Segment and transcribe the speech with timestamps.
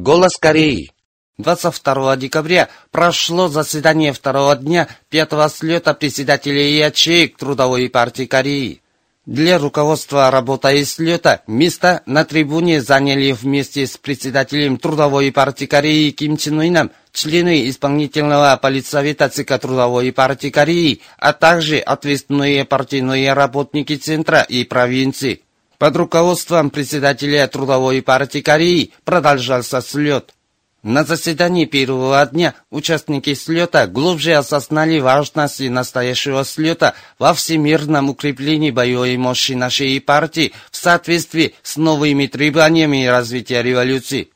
[0.00, 0.92] Голос Кореи.
[1.38, 8.80] 22 декабря прошло заседание второго дня пятого слета председателей ячеек Трудовой партии Кореи.
[9.26, 16.10] Для руководства работы и слета место на трибуне заняли вместе с председателем Трудовой партии Кореи
[16.10, 23.96] Ким Чен Ыном члены исполнительного политсовета ЦК Трудовой партии Кореи, а также ответственные партийные работники
[23.96, 25.42] Центра и провинции.
[25.78, 30.34] Под руководством председателя Трудовой партии Кореи продолжался слет.
[30.82, 39.16] На заседании первого дня участники слета глубже осознали важность настоящего слета во всемирном укреплении боевой
[39.16, 44.30] мощи нашей партии в соответствии с новыми требованиями развития революции.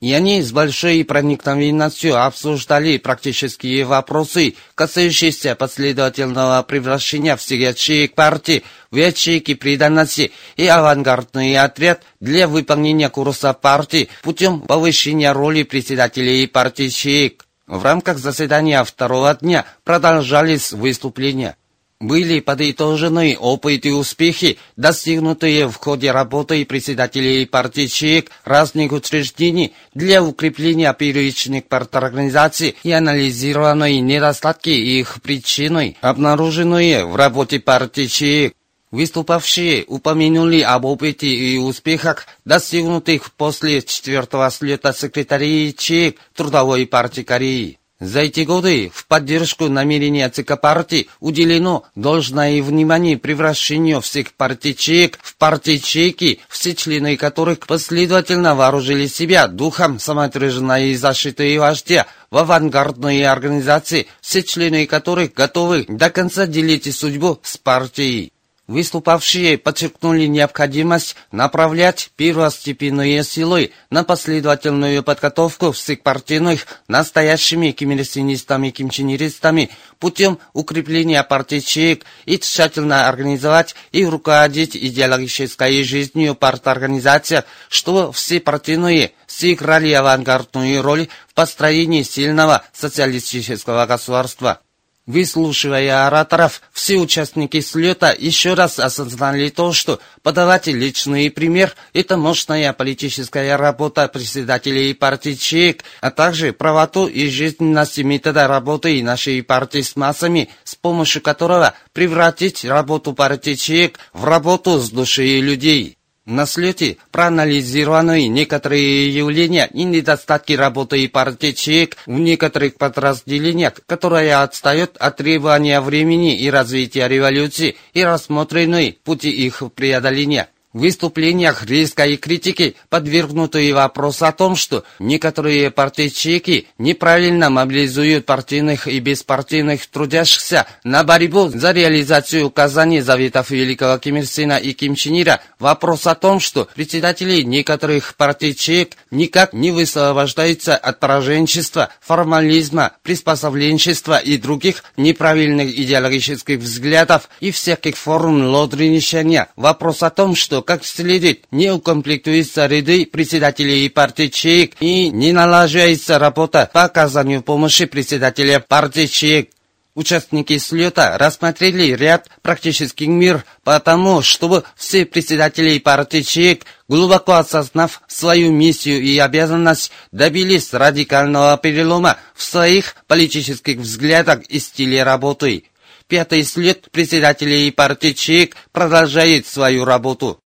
[0.00, 8.62] И они с большой проникновенностью обсуждали практические вопросы, касающиеся последовательного превращения всех ячеек партии
[8.92, 16.84] в ячейки преданности и авангардный отряд для выполнения курса партии путем повышения роли председателей партии
[16.84, 17.46] ячеек.
[17.66, 21.57] В рамках заседания второго дня продолжались выступления
[22.00, 30.92] были подытожены опыт и успехи, достигнутые в ходе работы председателей партийщик разных учреждений для укрепления
[30.92, 38.54] первичных парторганизаций и анализированы недостатки их причины, обнаруженные в работе партийщик.
[38.90, 47.78] Выступавшие упомянули об опыте и успехах, достигнутых после четвертого слета секретарей ЧИК Трудовой партии Кореи.
[48.00, 55.36] За эти годы в поддержку намерения ЦК партии уделено должное внимание превращению всех партийчек в
[55.36, 64.06] партийчеки, все члены которых последовательно вооружили себя духом самоотверженной и защиты вождя в авангардные организации,
[64.20, 68.32] все члены которых готовы до конца делить судьбу с партией.
[68.68, 79.70] Выступавшие подчеркнули необходимость направлять первостепенные силы на последовательную подготовку всех партийных настоящими кимирсинистами и кимчинеристами
[79.98, 89.92] путем укрепления партийчек и тщательно организовать и руководить идеологической жизнью парторганизаций, что все партийные сыграли
[89.92, 94.60] авангардную роль в построении сильного социалистического государства.
[95.08, 102.74] Выслушивая ораторов, все участники слета еще раз осознали то, что подавать личный пример– это мощная
[102.74, 109.96] политическая работа председателей партии ЧЕК, а также правоту и жизненность метода работы нашей партии с
[109.96, 115.97] массами, с помощью которого превратить работу партии ЧЕК в работу с душой людей.
[116.28, 125.16] На слете проанализированы некоторые явления и недостатки работы партии в некоторых подразделениях, которые отстают от
[125.16, 130.50] требования времени и развития революции и рассмотрены пути их преодоления.
[130.74, 139.00] В выступлениях резкой критики подвергнутые вопрос о том, что некоторые партийчики неправильно мобилизуют партийных и
[139.00, 145.18] беспартийных трудящихся на борьбу за реализацию указаний Заветов Великого Ким Ир Сена и Ким Чен
[145.22, 145.40] Ира.
[145.58, 154.36] Вопрос о том, что председатели некоторых партийчик никак не высвобождаются от пораженчества, формализма, приспособленчества и
[154.36, 159.48] других неправильных идеологических взглядов и всяких форм лодринищания.
[159.56, 166.18] Вопрос о том, что как следует не укомплектуются ряды председателей партии ЧИК и не налаживается
[166.18, 169.50] работа по оказанию помощи председателя партии ЧИК.
[169.98, 178.02] Участники слета рассмотрели ряд практических мер по тому, чтобы все председатели партии ЧИК, глубоко осознав
[178.06, 185.64] свою миссию и обязанность, добились радикального перелома в своих политических взглядах и стиле работы.
[186.06, 190.40] Пятый след председателей партии ЧИК продолжает свою работу.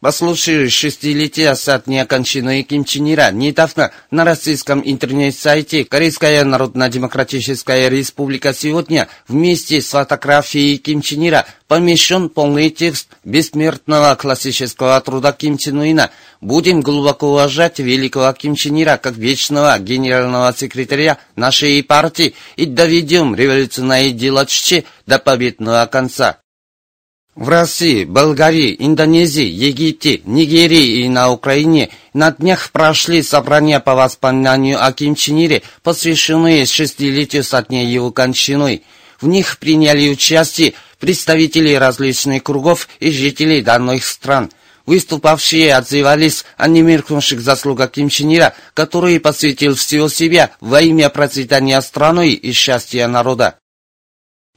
[0.00, 7.88] По случаю шестилетия со дня кончины Ким Чен Ира недавно на российском интернет-сайте Корейская Народно-Демократическая
[7.88, 15.58] Республика сегодня вместе с фотографией Ким Чен Ира помещен полный текст бессмертного классического труда Ким
[15.58, 16.10] Чен Ына.
[16.40, 23.34] Будем глубоко уважать великого Ким Чен Ира как вечного генерального секретаря нашей партии и доведем
[23.34, 26.38] революционное дело Ччи до победного конца.
[27.38, 34.84] В России, Болгарии, Индонезии, Египте, Нигерии и на Украине на днях прошли собрания по воспоминанию
[34.84, 38.82] о Ким Чен Ире, посвященные шестилетию со дня его кончины.
[39.20, 44.50] В них приняли участие представители различных кругов и жителей данных стран.
[44.84, 51.80] Выступавшие отзывались о немеркнувших заслугах Ким Чен Ира, который посвятил всего себя во имя процветания
[51.82, 53.60] страны и счастья народа.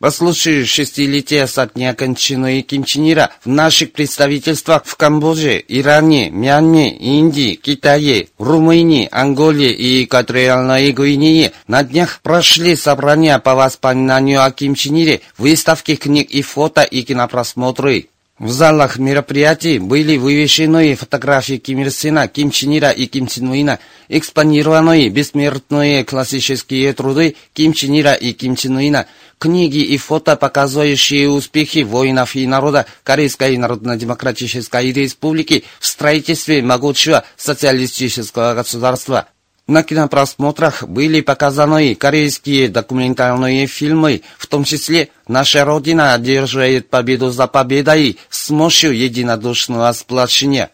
[0.02, 6.32] По случаю шестилетия со дня кончины Ким Чен Ира в наших представительствах в Камбодже, Иране,
[6.32, 14.50] Мьянме, Индии, Китае, Румынии, Анголе и Экваториальной Гвинее на днях прошли собрания по воспоминанию о
[14.50, 18.08] Ким Чен Ире, выставки книг и фото и кинопросмотры.
[18.42, 23.50] В залах мероприятий были вывешены фотографии Ким Ир Сена, Ким Чен Ира и Ким Чен
[23.50, 23.78] Уина,
[24.10, 29.06] экспонированы бессмертные классические труды Ким Чен Ира и Ким Чен Уина,
[29.38, 38.56] книги и фото, показывающие успехи воинов и народа Корейской Народно-Демократической Республики в строительстве могучего социалистического
[38.56, 39.28] государства.
[39.68, 47.48] На кинопросмотрах были показаны корейские документальные фильмы, в том числе «Наша Родина одерживает победу за
[47.48, 50.72] победой» с мощью единодушного сплочения.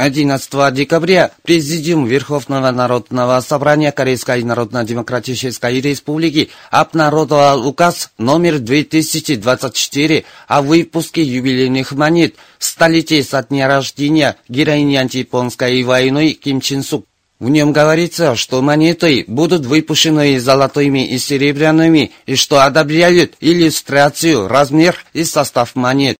[0.00, 11.22] 11 декабря Президиум Верховного Народного Собрания Корейской Народно-Демократической Республики обнародовал указ номер 2024 о выпуске
[11.22, 17.04] юбилейных монет столетия со дня рождения героини антияпонской войны Ким Чен Сук.
[17.40, 25.02] В нем говорится, что монеты будут выпущены золотыми и серебряными, и что одобряют иллюстрацию, размер
[25.14, 26.16] и состав монет.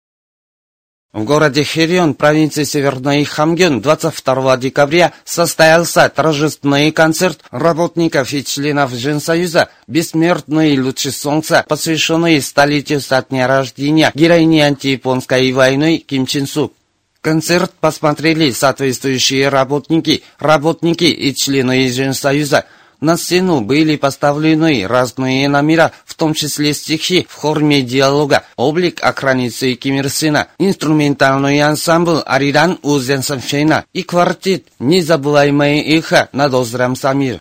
[1.12, 9.68] В городе Хирион, провинции Северный Хамгён, 22 декабря состоялся торжественный концерт работников и членов Женсоюза
[9.88, 16.72] «Бессмертный лучший солнца», посвященный столетию со дня рождения героини антияпонской войны Ким Чен Сук.
[17.20, 22.64] Концерт посмотрели соответствующие работники, работники и члены Женсоюза–
[23.00, 29.72] на сцену были поставлены разные номера, в том числе стихи в форме диалога, облик охранницы
[29.74, 37.40] Ким Ир Сена, инструментальный ансамбль Ариран Узен Самшейна и квартет «Незабываемое эхо» над озером Самир.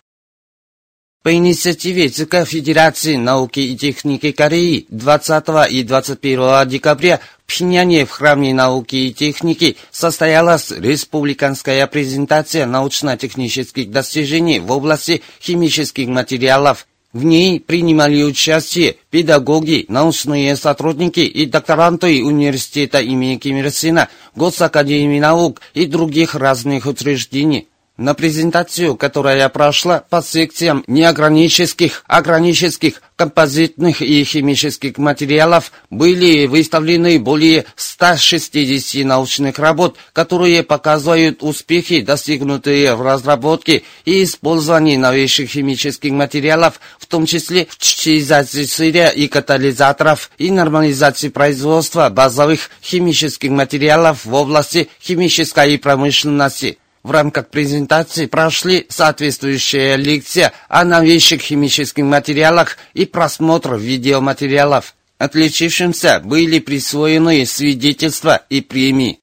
[1.22, 8.54] По инициативе ЦК Федерации науки и техники Кореи 20 и 21 декабря Пхеньяне в Храме
[8.54, 16.86] науки и техники состоялась республиканская презентация научно-технических достижений в области химических материалов.
[17.12, 25.18] В ней принимали участие педагоги, научные сотрудники и докторанты университета имени Ким Ир Сена, Госакадемии
[25.18, 27.66] наук и других разных учреждений.
[28.00, 37.66] На презентацию, которая прошла по секциям неогранических, огранических, композитных и химических материалов, были выставлены более
[37.76, 47.04] 160 научных работ, которые показывают успехи, достигнутые в разработке и использовании новейших химических материалов, в
[47.04, 54.88] том числе в чистизации сырья и катализаторов и нормализации производства базовых химических материалов в области
[55.02, 56.78] химической промышленности.
[57.02, 64.94] В рамках презентации прошли соответствующая лекция о новейших химических материалах и просмотр видеоматериалов.
[65.16, 69.20] Отличившимся были присвоены свидетельства и премии.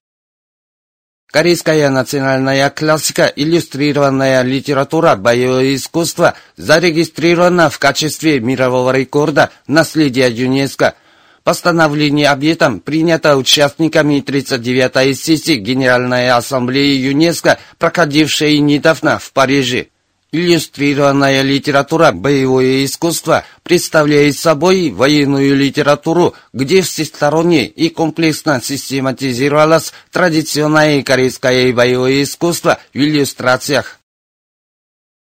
[1.31, 10.95] Корейская национальная классика, иллюстрированная литература, боевое искусство зарегистрирована в качестве мирового рекорда наследия ЮНЕСКО–
[11.47, 19.87] Постановление об этом принято участниками 39-й сессии Генеральной Ассамблеи ЮНЕСКО, проходившей недавно в Париже.
[20.33, 31.71] Иллюстрированная литература «Боевое искусство» представляет собой военную литературу, где всесторонне и комплексно систематизировалось традиционное корейское
[31.71, 33.96] боевое искусство в иллюстрациях.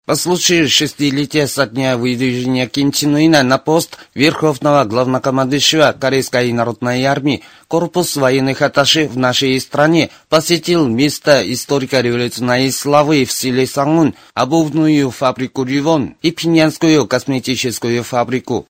[0.05, 7.05] По случаю шестилетия со дня выдвижения Ким Чен Ына на пост Верховного Главнокомандующего Корейской Народной
[7.05, 15.09] Армии, корпус военных атташе в нашей стране посетил место историко-революционной славы в селе Сангун, обувную
[15.09, 18.67] фабрику Ривон и Пинянскую косметическую фабрику.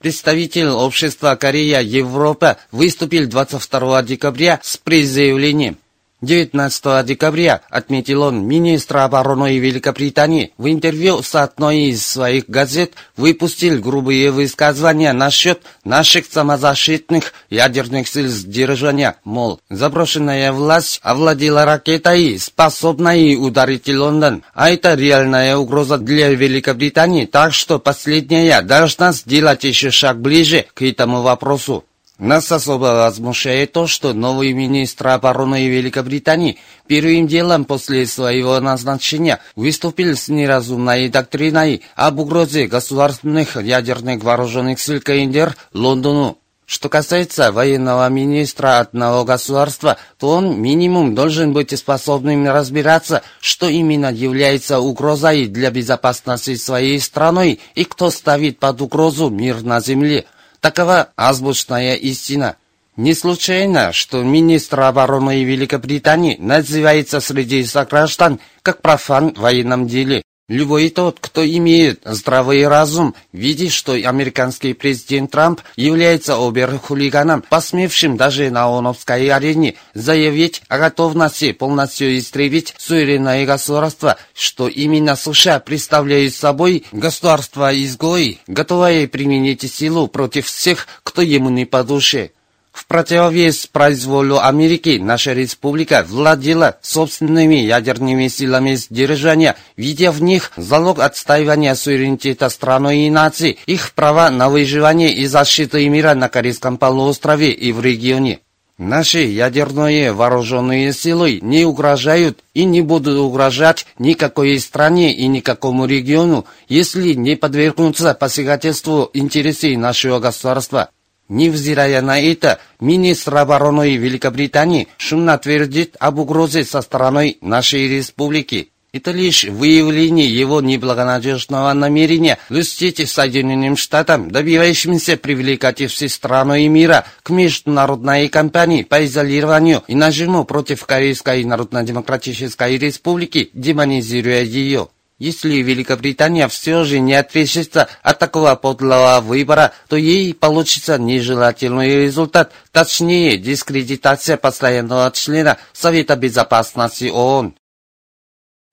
[0.00, 5.78] Представитель общества Корея-Европа выступил 22 декабря с призывлением
[6.22, 10.52] 19 декабря, отметил он, министр обороны Великобритании.
[10.56, 18.28] В интервью с одной из своих газет выпустил грубые высказывания насчет наших самозащитных ядерных сил
[18.28, 27.26] сдержания, мол, заброшенная власть овладела ракетой, способной ударить Лондон, а это реальная угроза для Великобритании,
[27.26, 31.84] так что последняя должна сделать еще шаг ближе к этому вопросу.
[32.18, 36.56] Нас особо возмущает то, что новый министр обороны Великобритании
[36.86, 45.02] первым делом после своего назначения выступил с неразумной доктриной об угрозе государственных ядерных вооруженных сил
[45.02, 46.38] КНДР Лондону.
[46.64, 54.10] Что касается военного министра одного государства, то он минимум должен быть способным разбираться, что именно
[54.10, 60.24] является угрозой для безопасности своей страны и кто ставит под угрозу мир на земле.
[60.66, 62.56] Такова азбучная истина.
[62.96, 70.24] Не случайно, что министр обороны Великобритании называется среди сограждан как профан в военном деле.
[70.48, 78.48] Любой тот, кто имеет здравый разум, видит, что американский президент Трамп является обер-хулиганом, посмевшим даже
[78.50, 86.84] на ООНовской арене заявить о готовности полностью истребить суверенное государство, что именно США представляют собой
[86.92, 92.30] государство-изгой, готовое применить силу против всех, кто ему не по душе.
[92.76, 100.98] В противовес произволу Америки наша республика владела собственными ядерными силами сдержания, видя в них залог
[100.98, 107.50] отстаивания суверенитета страны и нации, их права на выживание и защиту мира на Корейском полуострове
[107.50, 108.40] и в регионе.
[108.76, 116.44] Наши ядерные вооруженные силы не угрожают и не будут угрожать никакой стране и никакому региону,
[116.68, 120.90] если не подвергнутся посягательству интересы нашего государства.
[121.28, 128.68] Невзирая на это, министр обороны Великобритании шумно твердит об угрозе со стороны нашей республики.
[128.92, 137.30] Это лишь выявление его неблагонадежного намерения льстить Соединенным Штатам, добивающимся привлекать все страны мира к
[137.30, 144.88] международной кампании по изолированию и нажиму против Корейской Народно-Демократической Республики, демонизируя ее.
[145.18, 152.52] Если Великобритания все же не отрешится от такого подлого выбора, то ей получится нежелательный результат,
[152.70, 157.54] точнее дискредитация постоянного члена Совета Безопасности ООН.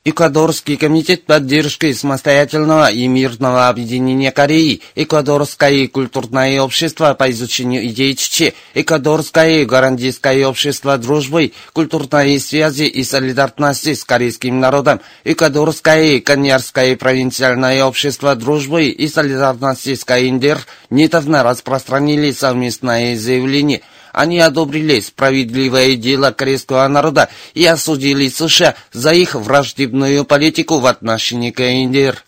[0.05, 8.53] Эквадорский комитет поддержки самостоятельного и мирного объединения Кореи, Эквадорское культурное общество по изучению идей ЧЧ,
[8.74, 18.36] Эквадорское гарантийское общество дружбы, культурной связи и солидарности с корейским народом, Эквадорское коньярское провинциальное общество
[18.36, 23.79] дружбы и солидарности с КНДР недавно распространили совместное заявление–
[24.13, 31.51] они одобрили справедливое дело корейского народа и осудили США за их враждебную политику в отношении
[31.51, 32.24] КНДР.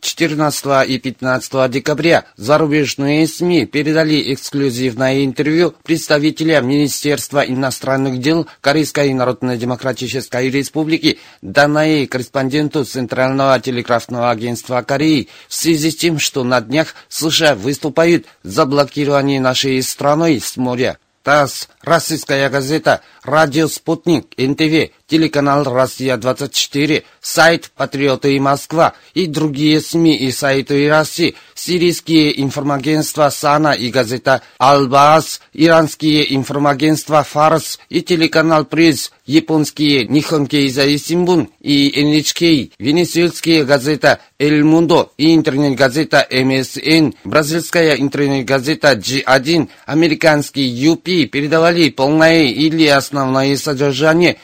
[0.00, 10.50] 14 и 15 декабря зарубежные СМИ передали эксклюзивное интервью представителя Министерства иностранных дел Корейской Народно-Демократической
[10.50, 17.54] Республики, данное корреспонденту Центрального телеграфного агентства Кореи, в связи с тем, что на днях США
[17.54, 20.98] выступают за блокирование нашей страной с моря.
[21.26, 30.16] ТАСС, российская газета, радио «Спутник», НТВ, телеканал «Россия-24», сайт «Патриоты и Москва» и другие СМИ
[30.16, 39.12] и сайты России, сирийские информагентства «Сана» и газета «Албаас», иранские информагентства «Фарс» и телеканал «Приз»,
[39.26, 48.92] японские «Нихон Кейзай Симбун» и «NHK», венесуэльские газета «Эль Мундо» и интернет-газета «МСН», бразильская интернет-газета
[48.92, 54.36] G1, американский UP передавали полное или основное содержание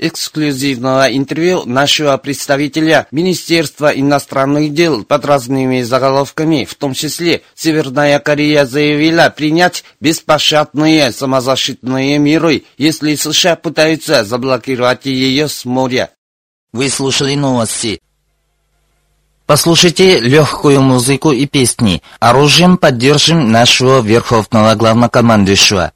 [0.53, 8.67] эксклюзивного интервью нашего представителя Министерства иностранных дел под разными заголовками, в том числе Северная Корея
[8.67, 16.11] заявила принять беспощадные самозащитные меры, если США пытаются заблокировать ее с моря.
[16.73, 18.01] Вы слушали новости.
[19.47, 22.03] Послушайте легкую музыку и песни.
[22.21, 25.93] Оружием поддержим нашего верховного главнокомандующего.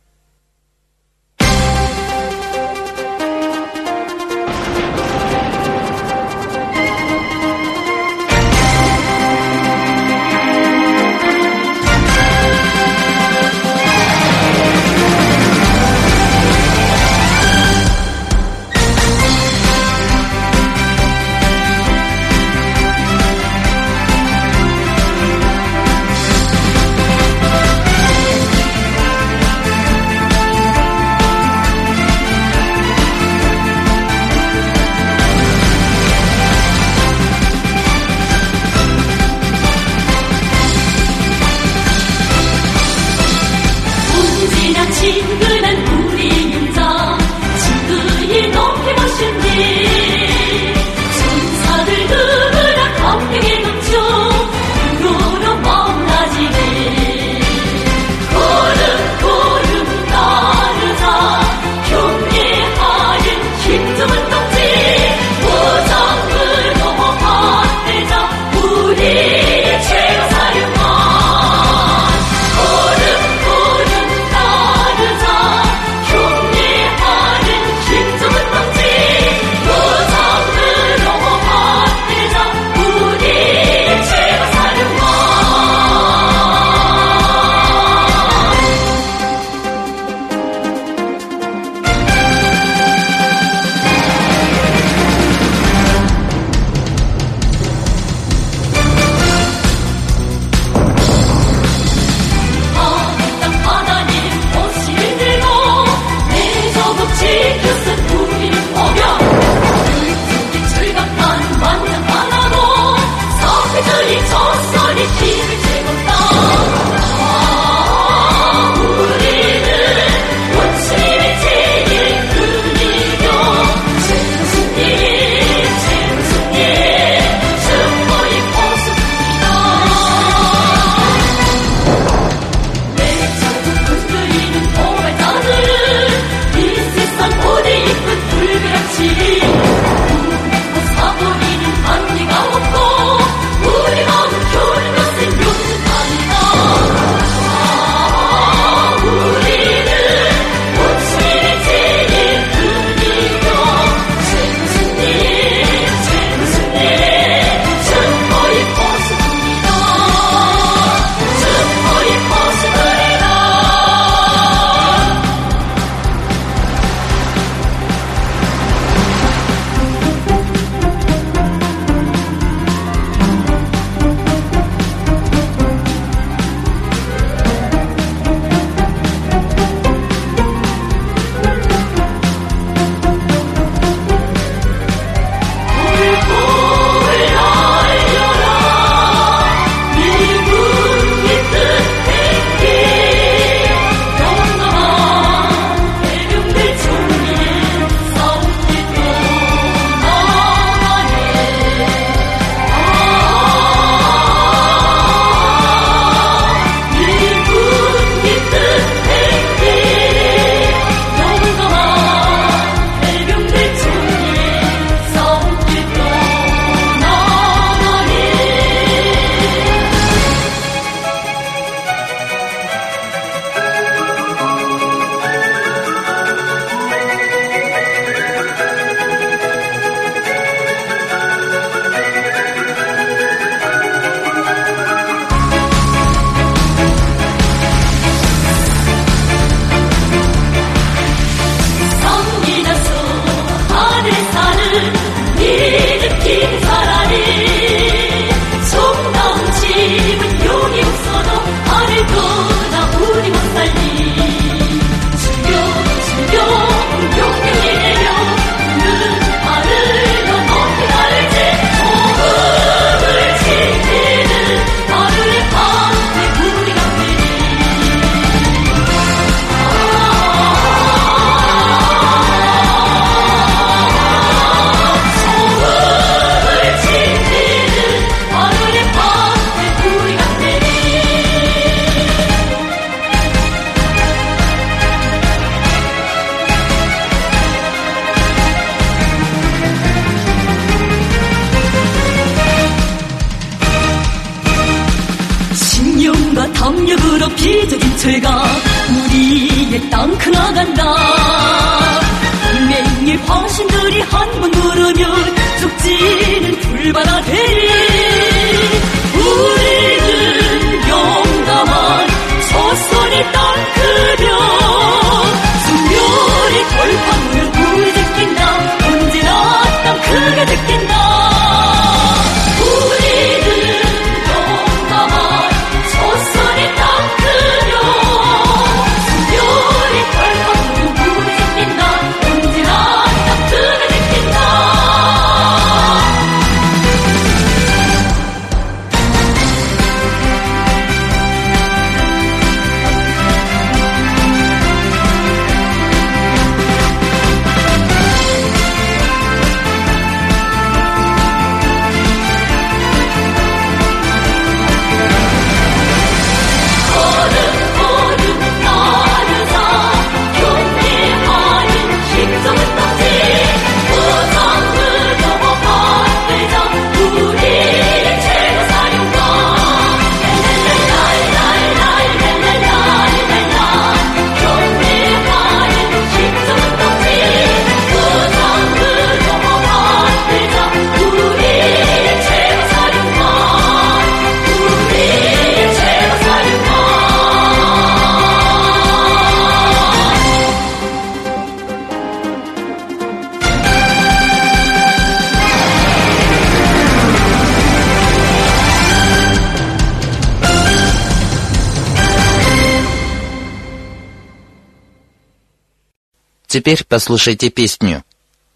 [406.57, 408.03] Теперь послушайте песню.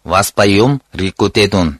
[0.03, 1.79] Вас поем реку Тедун.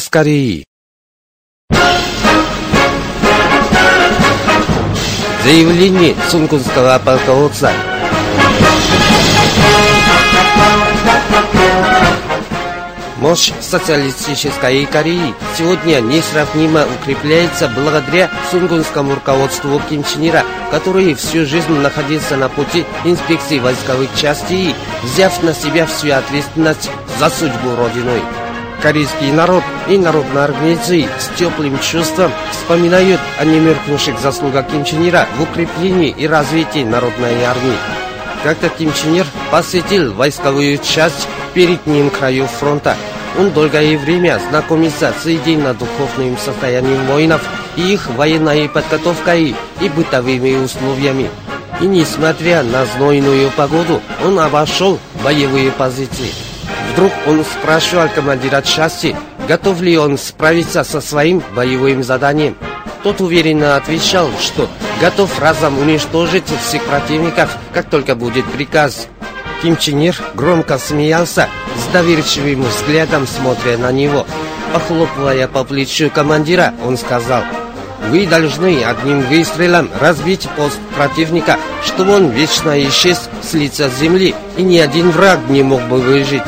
[0.00, 0.64] Голос Кореи.
[5.44, 7.70] Заявление сунгунского полководца.
[13.18, 21.72] Мощь социалистической Кореи сегодня несравнимо укрепляется благодаря сунгунскому руководству Ким Чен Ира, который всю жизнь
[21.72, 28.22] находился на пути инспекции войсковых частей, взяв на себя всю ответственность за судьбу Родиной.
[28.82, 35.26] Корейский народ и народные организации с теплым чувством вспоминают о немеркнувших заслугах Ким Чен Ира
[35.36, 37.76] в укреплении и развитии народной армии.
[38.42, 42.96] Как-то Ким Чен Ир посетил войсковую часть в переднем краю фронта.
[43.38, 47.42] Он долгое время знакомится с идейно-духовным состоянием воинов
[47.76, 51.28] и их военной подготовкой и бытовыми условиями.
[51.82, 56.49] И несмотря на знойную погоду, он обошел боевые позиции.
[56.92, 62.56] Вдруг он спрашивал командира части, готов ли он справиться со своим боевым заданием.
[63.02, 64.68] Тот уверенно отвечал, что
[65.00, 69.06] готов разом уничтожить всех противников, как только будет приказ.
[69.62, 74.26] Ким Чен Ир громко смеялся, с доверчивым взглядом смотря на него.
[74.72, 77.42] Похлопывая по плечу командира, он сказал,
[78.08, 84.62] «Вы должны одним выстрелом разбить пост противника, чтобы он вечно исчез с лица земли, и
[84.62, 86.42] ни один враг не мог бы выжить».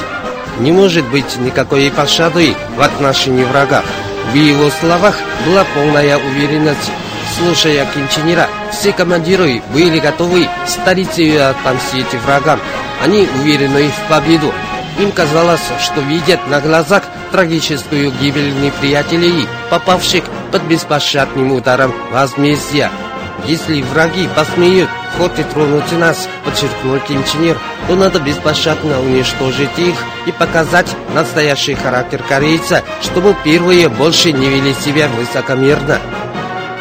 [0.58, 3.82] Не может быть никакой пощады в отношении врага.
[4.30, 6.90] В его словах была полная уверенность.
[7.36, 7.86] Слушая
[8.26, 12.60] Ира, все командиры были готовы старить и отомстить врагам.
[13.02, 14.52] Они уверены в победу.
[14.98, 22.90] Им казалось, что видят на глазах трагическую гибель неприятелей, попавших под беспощадным ударом возмездия.
[23.46, 30.32] Если враги посмеют хоть и тронуть нас, подчеркнул Ир, то надо беспощадно уничтожить их и
[30.32, 35.98] показать настоящий характер корейца, чтобы первые больше не вели себя высокомерно.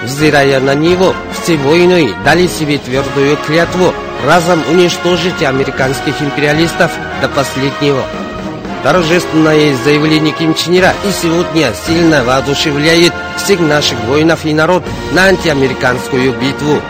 [0.03, 3.93] Взирая на него, все воины дали себе твердую клятву
[4.25, 8.03] разом уничтожить американских империалистов до последнего.
[8.83, 15.25] Торжественное заявление Ким Чен Ира и сегодня сильно воодушевляет всех наших воинов и народ на
[15.25, 16.81] антиамериканскую битву.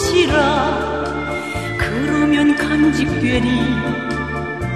[0.00, 1.04] 부르시라.
[1.76, 3.48] 그러면 간직되리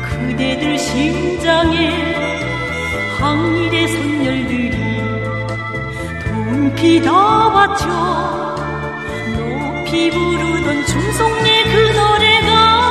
[0.02, 2.14] 그대들 심장에
[3.18, 5.02] 항일의 선열들이
[6.24, 8.54] 돈피 다 바쳐
[9.36, 12.83] 높이 부르던 충성의 그 노래가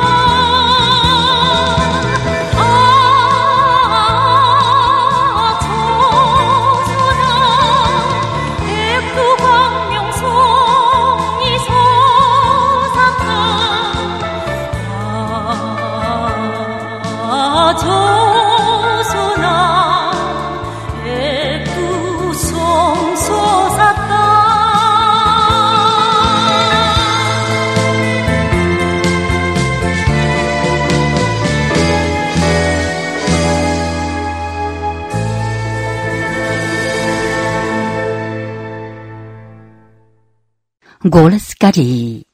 [41.14, 42.24] голос Кореи.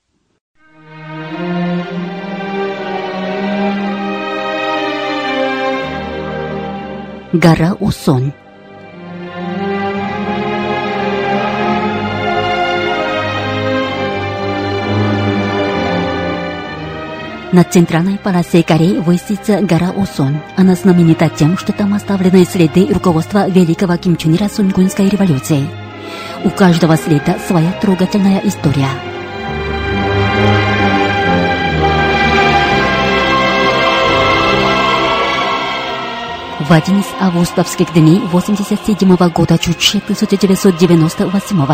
[7.34, 8.32] Гора Усон.
[17.52, 20.40] Над центральной полосой Кореи высится гора Усон.
[20.56, 25.89] Она знаменита тем, что там оставлены следы руководства великого Ким Ира Сунгунской революции.
[26.44, 28.88] У каждого следа своя трогательная история.
[36.60, 41.66] В один из августовских дней 87 года Чучи 1998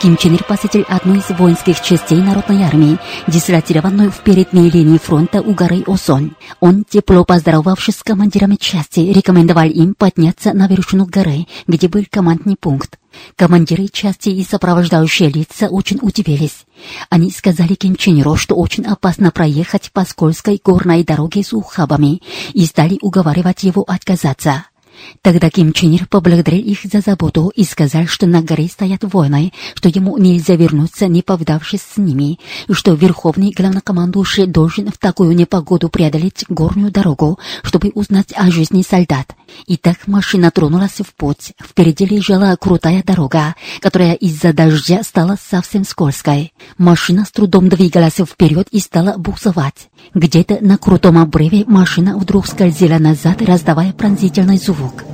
[0.00, 5.42] Ким Чен Ир посетил одну из воинских частей Народной армии, дислотированную в передней линии фронта
[5.42, 6.36] у горы Осон.
[6.60, 12.56] Он, тепло поздоровавшись с командирами части, рекомендовал им подняться на вершину горы, где был командный
[12.56, 12.99] пункт.
[13.36, 16.64] Командиры части и сопровождающие лица очень удивились.
[17.08, 22.98] Они сказали Иру, что очень опасно проехать по скользкой горной дороге с ухабами, и стали
[23.02, 24.64] уговаривать его отказаться.
[25.22, 29.52] Тогда Ким Чен Ир поблагодарил их за заботу и сказал, что на горе стоят воины,
[29.74, 32.38] что ему нельзя вернуться, не повидавшись с ними,
[32.68, 38.82] и что верховный главнокомандующий должен в такую непогоду преодолеть горную дорогу, чтобы узнать о жизни
[38.82, 39.34] солдат.
[39.66, 41.52] И так машина тронулась в путь.
[41.62, 46.52] Впереди лежала крутая дорога, которая из-за дождя стала совсем скользкой.
[46.78, 49.89] Машина с трудом двигалась вперед и стала буксовать.
[50.14, 55.04] Где-то на крутом обрыве машина вдруг скользила назад, раздавая пронзительный звук.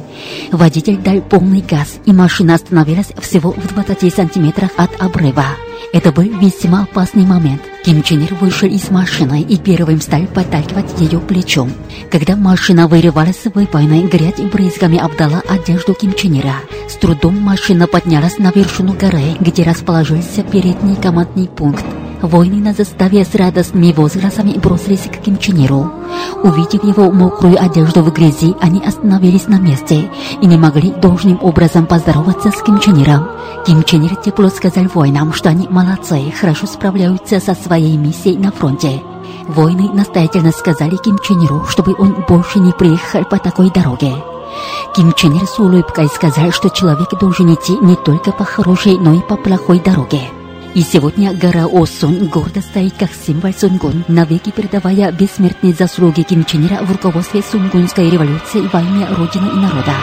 [0.51, 5.45] Водитель дал полный газ, и машина остановилась всего в 20 сантиметрах от обрыва.
[5.93, 7.61] Это был весьма опасный момент.
[7.85, 11.71] Ким Чен Ир вышел из машины и первым стал подталкивать ее плечом.
[12.11, 16.57] Когда машина вырывалась с войной, грязь брызгами обдала одежду Ким Чен Ира.
[16.89, 21.85] С трудом машина поднялась на вершину горы, где расположился передний командный пункт.
[22.23, 25.93] Воины на заставе с радостными возгласами бросились к Ким Чен Иру.
[26.43, 30.11] Увидев его мокрую одежду в грязи, они остановились на месте
[30.41, 33.29] и не могли должным образом поздороваться с Ким Чен Иром.
[33.67, 38.51] Ким Чен Ир тепло сказал воинам, что они молодцы, хорошо справляются со своей миссией на
[38.51, 39.03] фронте.
[39.49, 44.15] Воины настоятельно сказали Ким Чен Иру, чтобы он больше не приехал по такой дороге.
[44.95, 49.13] Ким Чен Ир с улыбкой сказал, что человек должен идти не только по хорошей, но
[49.13, 50.31] и по плохой дороге.
[50.77, 56.67] И сегодня гора Осун гордо стоит как символ Сунгун, навеки передавая бессмертные заслуги Ким Чен
[56.67, 59.95] Ира в руководстве Сунгунской революции во имя Родины и народа.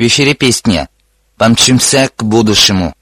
[0.00, 0.88] В эфире песня
[1.36, 2.94] «Помчимся к будущему».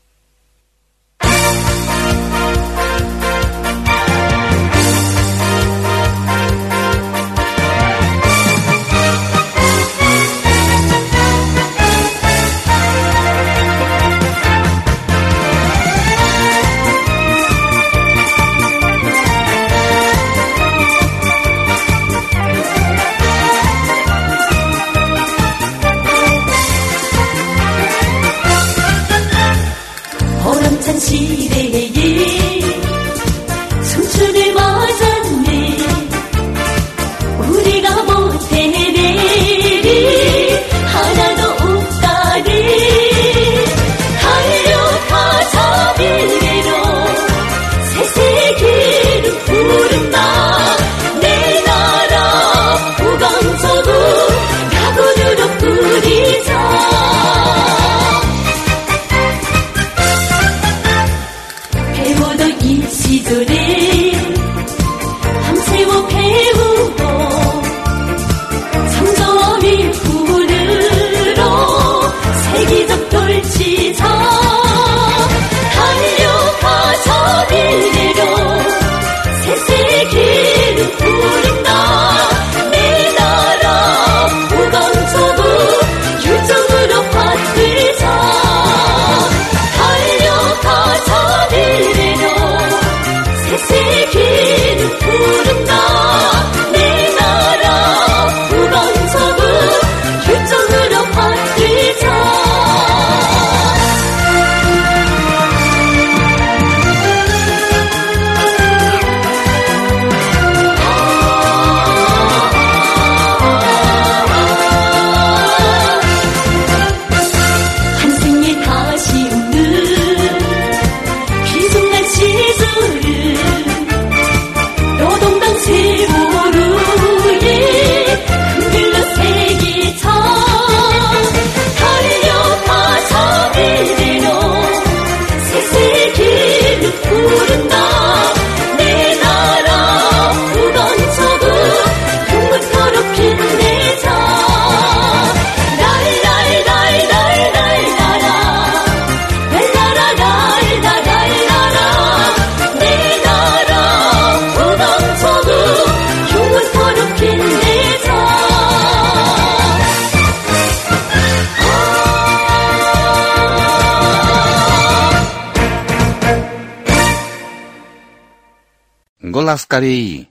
[169.48, 170.28] Николас Кореи.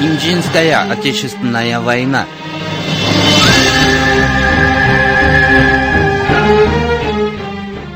[0.00, 2.26] Имджинская Отечественная война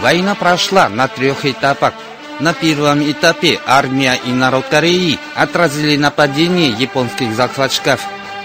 [0.00, 1.92] Война прошла на трех этапах.
[2.40, 8.00] На первом этапе армия и народ Кореи отразили нападение японских захватчиков.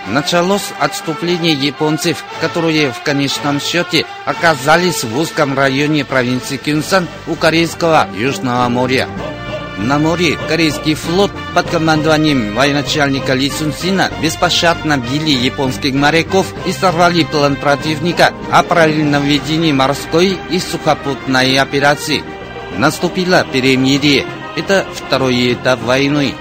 [0.08, 8.08] Началось отступление японцев, которые в конечном счете оказались в узком районе провинции Кюнсан у Корейского
[8.16, 9.08] Южного моря.
[9.78, 16.72] На море корейский флот под командованием военачальника Ли Сун Сина беспощадно били японских моряков и
[16.72, 22.24] сорвали план противника о правильном ведении морской и сухопутной операции.
[22.78, 24.26] Наступило перемирие.
[24.56, 26.34] Это второй этап войны.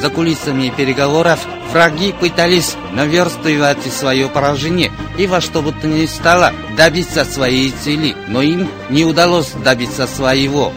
[0.00, 1.40] За кулисами переговоров
[1.72, 8.14] враги пытались наверстывать свое поражение и во что бы то ни стало добиться своей цели,
[8.28, 10.72] но им не удалось добиться своего.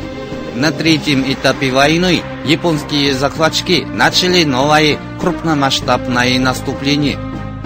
[0.56, 7.20] На третьем этапе войны японские захватчики начали новое крупномасштабное наступление.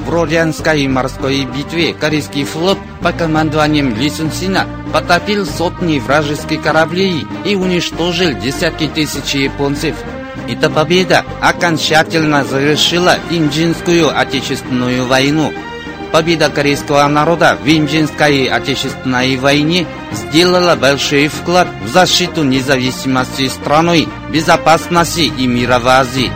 [0.06, 7.28] В Родянской морской битве корейский флот под командованием Ли Сун Сина потопил сотни вражеских кораблей
[7.44, 9.96] и уничтожил десятки тысяч японцев.
[10.48, 15.54] Эта победа окончательно завершила Имджинскую Отечественную войну.
[16.12, 25.22] Победа корейского народа в Имджинской Отечественной войне сделала большой вклад в защиту независимости страны, безопасности
[25.22, 26.32] и мира в Азии.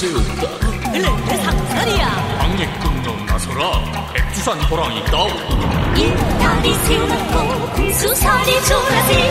[0.00, 0.42] 세운다.
[0.92, 2.38] 흘레 상산이야.
[2.38, 4.10] 방에 끊어 나서라.
[4.14, 5.28] 백두산 호랑이 따오.
[5.94, 9.30] 일다리 세우고 공수사리 조라세